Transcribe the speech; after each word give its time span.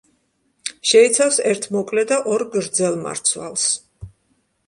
შეიცავს 0.91 1.35
ერთ 1.49 1.67
მოკლე 1.75 2.05
და 2.11 2.17
ორ 2.37 2.45
გრძელ 2.57 2.99
მარცვალს. 3.05 3.67